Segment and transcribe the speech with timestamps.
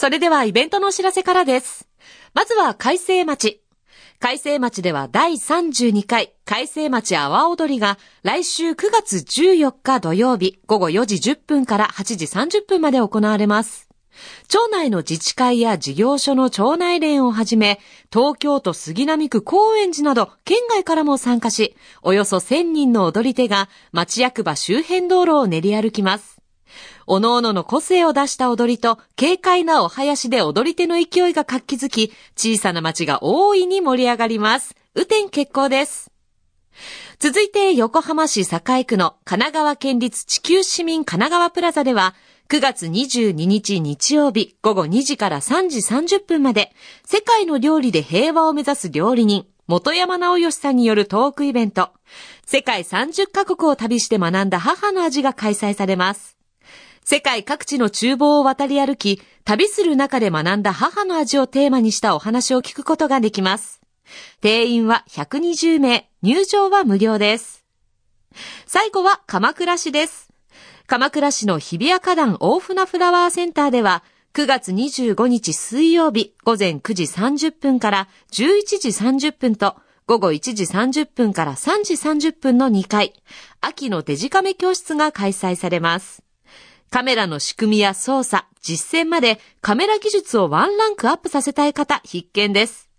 [0.00, 1.86] それではイベントのお知らせからです。
[2.32, 3.60] まずは海星町。
[4.18, 13.90] 海星町では第32回海星町阿波踊りが来週9月14日土曜日午後4時10分から8時30分まで行われます。
[14.48, 17.78] 町内の自治会や事業所の町内連をはじめ、
[18.10, 26.39] 東京都杉並区高円寺など県外からも参加し、およそ1000人の踊り手が町役場周辺道路を練り歩きます。
[27.12, 34.76] おのおのの個性を出した踊りと軽快なお囃子で踊り手の勢いが活気づき、小さな町が大いに盛り上がります。
[34.94, 36.12] 雨天決行です。
[37.18, 42.14] 続いて横浜市栄区の神奈川県立地球市民神奈川プラザでは、
[42.48, 46.72] 9月22日日曜日午後2時から3時30分まで、
[47.04, 51.90] 世界の料理で平和を目指す料理人、元山直義さんによるトークイベント、
[52.46, 56.39] 世界30カ国を旅して学んだ母の味が開催されます。
[57.04, 63.80] 世界各地の厨房を渡り歩き、旅する中で学んだ母の味をテーマにしたお話を聞くことができます。
[64.40, 67.64] 定員は120名、入場は無料です。
[68.66, 70.28] 最後は鎌倉市です。
[70.86, 74.04] 鎌倉市の日比谷花壇大船フラワーセンターでは、
[74.34, 79.76] 9月25日水曜日午前9時30分から11時30分と、
[80.06, 83.14] 午後1時30分から3時30分の2回、
[83.60, 86.22] 秋のデジカメ教室が開催されます。
[86.90, 92.90] カメラの仕組みや操作、実践までカメラ技術をワンランクアップさせたい方必見です。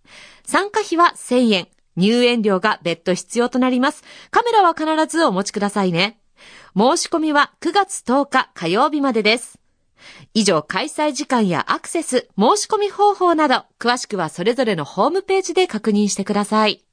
[0.45, 1.67] 参加費は1000円。
[1.97, 4.03] 入園料が別途必要となります。
[4.31, 6.21] カメラは必ずお持ちくださいね。
[6.75, 9.59] 申し込みは9月10日火曜日までです。
[10.33, 16.83] 以上、開催時間やアクセス、申し込み方法など、詳しくはそれぞれのホームページで確認してください。